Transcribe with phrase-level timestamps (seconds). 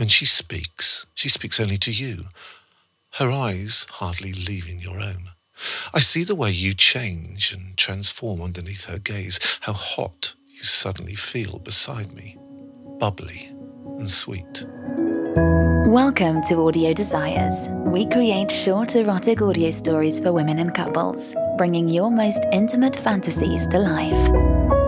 [0.00, 2.28] When she speaks, she speaks only to you,
[3.18, 5.32] her eyes hardly leaving your own.
[5.92, 11.16] I see the way you change and transform underneath her gaze, how hot you suddenly
[11.16, 12.38] feel beside me,
[12.98, 13.52] bubbly
[13.98, 14.64] and sweet.
[15.86, 17.68] Welcome to Audio Desires.
[17.84, 23.66] We create short erotic audio stories for women and couples, bringing your most intimate fantasies
[23.66, 24.79] to life.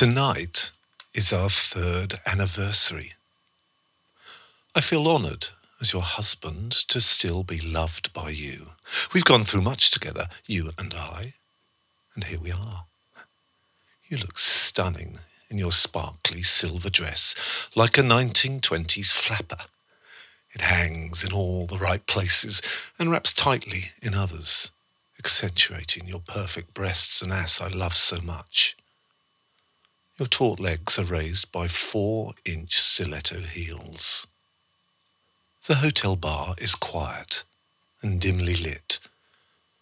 [0.00, 0.70] Tonight
[1.12, 3.12] is our third anniversary.
[4.74, 5.48] I feel honoured
[5.78, 8.70] as your husband to still be loved by you.
[9.12, 11.34] We've gone through much together, you and I,
[12.14, 12.86] and here we are.
[14.08, 15.18] You look stunning
[15.50, 17.34] in your sparkly silver dress,
[17.74, 19.64] like a 1920s flapper.
[20.54, 22.62] It hangs in all the right places
[22.98, 24.70] and wraps tightly in others,
[25.18, 28.78] accentuating your perfect breasts and ass I love so much.
[30.20, 34.26] Your taut legs are raised by four inch stiletto heels.
[35.66, 37.42] The hotel bar is quiet
[38.02, 38.98] and dimly lit,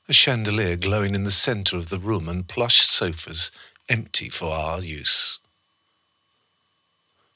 [0.08, 3.50] a chandelier glowing in the centre of the room and plush sofas
[3.88, 5.40] empty for our use.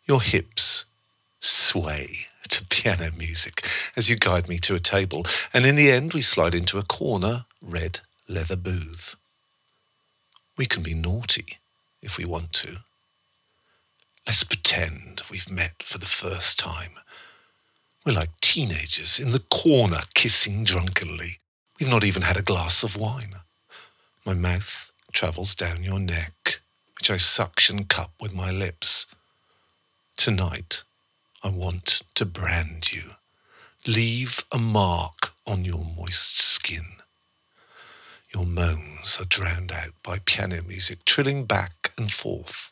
[0.06, 0.84] Your hips
[1.40, 6.14] sway to piano music as you guide me to a table, and in the end
[6.14, 9.16] we slide into a corner red leather booth.
[10.56, 11.58] We can be naughty
[12.00, 12.78] if we want to.
[14.26, 16.92] Let's pretend we've met for the first time.
[18.04, 21.38] We're like teenagers in the corner kissing drunkenly.
[21.78, 23.34] We've not even had a glass of wine.
[24.24, 26.60] My mouth travels down your neck,
[26.98, 29.06] which I suction cup with my lips.
[30.16, 30.84] Tonight,
[31.42, 33.16] I want to brand you.
[33.86, 36.86] Leave a mark on your moist skin.
[38.32, 42.71] Your moans are drowned out by piano music trilling back and forth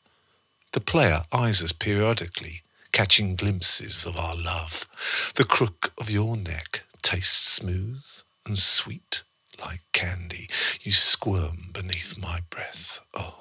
[0.72, 4.86] the player eyes us periodically, catching glimpses of our love.
[5.34, 8.04] The crook of your neck tastes smooth
[8.46, 9.22] and sweet
[9.60, 10.48] like candy.
[10.80, 13.00] You squirm beneath my breath.
[13.14, 13.34] Oh,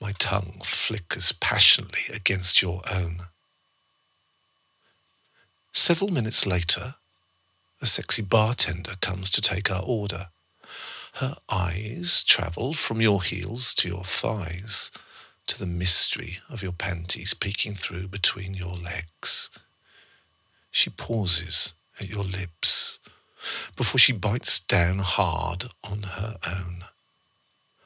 [0.00, 3.26] my tongue flickers passionately against your own.
[5.72, 6.94] Several minutes later,
[7.82, 10.28] a sexy bartender comes to take our order.
[11.14, 14.90] Her eyes travel from your heels to your thighs
[15.48, 19.50] to the mystery of your panties peeking through between your legs.
[20.70, 23.00] She pauses at your lips
[23.76, 26.84] before she bites down hard on her own.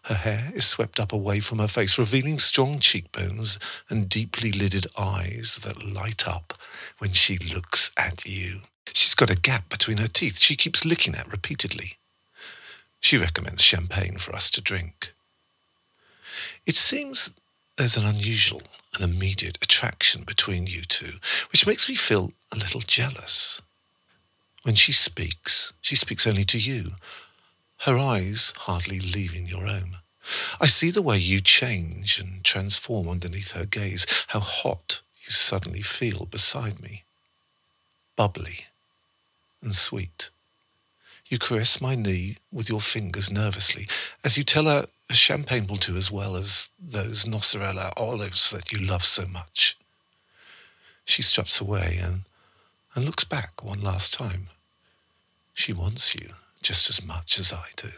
[0.06, 3.58] Her hair is swept up away from her face, revealing strong cheekbones
[3.88, 6.54] and deeply lidded eyes that light up
[6.98, 8.62] when she looks at you.
[8.92, 11.98] She's got a gap between her teeth she keeps licking at repeatedly.
[13.00, 15.12] She recommends champagne for us to drink.
[16.66, 17.32] It seems
[17.76, 18.62] there's an unusual
[18.94, 21.14] and immediate attraction between you two,
[21.50, 23.62] which makes me feel a little jealous.
[24.62, 26.92] When she speaks, she speaks only to you,
[27.78, 29.96] her eyes hardly leaving your own.
[30.60, 35.82] I see the way you change and transform underneath her gaze, how hot you suddenly
[35.82, 37.02] feel beside me.
[38.14, 38.66] Bubbly
[39.62, 40.30] and sweet.
[41.26, 43.88] You caress my knee with your fingers nervously
[44.22, 44.86] as you tell her
[45.16, 49.76] champagne will do as well as those Nocellara olives that you love so much.
[51.04, 52.22] She struts away and,
[52.94, 54.48] and looks back one last time.
[55.54, 57.90] She wants you just as much as I do.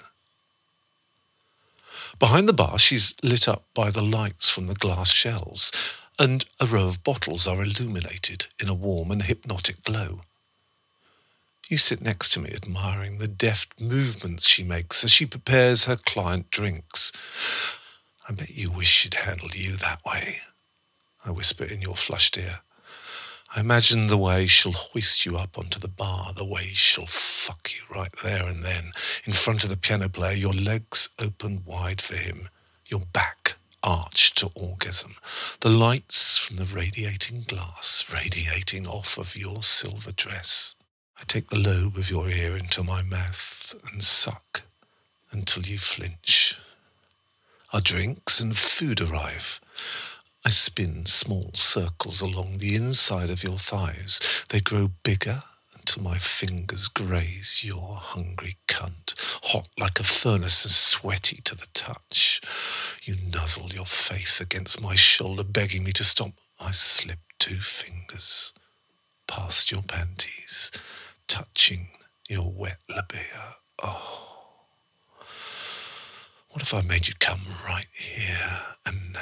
[2.19, 5.71] Behind the bar, she's lit up by the lights from the glass shelves,
[6.19, 10.21] and a row of bottles are illuminated in a warm and hypnotic glow.
[11.69, 15.97] You sit next to me, admiring the deft movements she makes as she prepares her
[15.97, 17.11] client drinks.
[18.29, 20.39] I bet you wish she'd handled you that way,
[21.25, 22.61] I whisper in your flushed ear.
[23.57, 27.71] I imagine the way she'll hoist you up onto the bar, the way she'll fuck
[27.75, 28.93] you right there and then,
[29.25, 32.51] in front of the piano player, your legs open wide for him,
[32.87, 35.17] your back arched to orgasm,
[35.61, 40.75] the lights from the radiating glass radiating off of your silver dress.
[41.20, 44.62] I take the lobe of your ear into my mouth and suck
[45.31, 46.58] until you flinch.
[47.72, 49.61] Our drinks and food arrive.
[50.44, 54.20] I spin small circles along the inside of your thighs.
[54.50, 55.43] They grow bigger
[55.75, 59.14] until my fingers graze your hungry cunt,
[59.44, 62.40] hot like a furnace and sweaty to the touch.
[63.02, 66.32] You nuzzle your face against my shoulder, begging me to stop.
[66.61, 68.52] I slip two fingers
[69.26, 70.70] past your panties
[71.29, 71.88] touching
[72.29, 73.55] your wet labia.
[73.82, 74.21] Oh.
[76.50, 79.21] What if I made you come right here and now?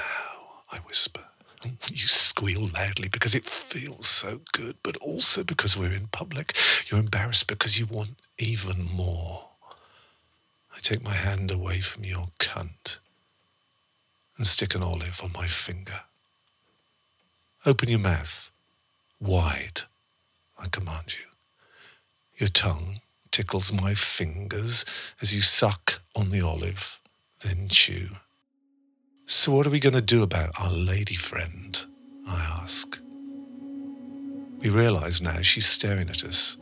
[0.70, 1.22] I whisper.
[1.90, 6.56] You squeal loudly because it feels so good, but also because we're in public.
[6.87, 9.50] You're embarrassed because you want even more.
[10.75, 12.99] I take my hand away from your cunt
[14.37, 16.00] and stick an olive on my finger.
[17.64, 18.50] Open your mouth
[19.20, 19.82] wide,
[20.58, 21.31] I command you.
[22.42, 22.98] Your tongue
[23.30, 24.84] tickles my fingers
[25.20, 26.98] as you suck on the olive,
[27.44, 28.08] then chew.
[29.26, 31.80] So, what are we going to do about our lady friend?
[32.26, 32.98] I ask.
[34.58, 36.56] We realize now she's staring at us.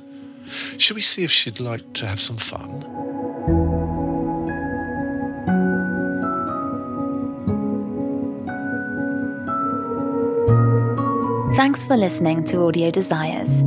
[0.77, 2.83] Should we see if she'd like to have some fun?
[11.57, 13.63] Thanks for listening to Audio Desires.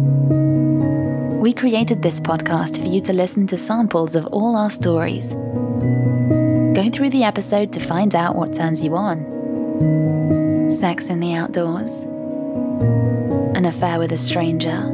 [1.44, 5.34] We created this podcast for you to listen to samples of all our stories.
[5.34, 12.04] Go through the episode to find out what turns you on sex in the outdoors,
[13.58, 14.90] an affair with a stranger,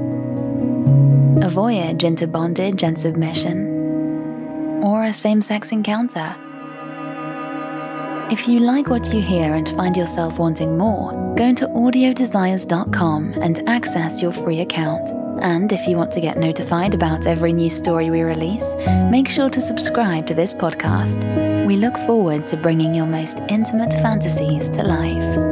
[1.43, 6.35] a voyage into bondage and submission, or a same sex encounter.
[8.31, 13.69] If you like what you hear and find yourself wanting more, go to audiodesires.com and
[13.69, 15.18] access your free account.
[15.41, 18.75] And if you want to get notified about every new story we release,
[19.09, 21.65] make sure to subscribe to this podcast.
[21.65, 25.48] We look forward to bringing your most intimate fantasies to life.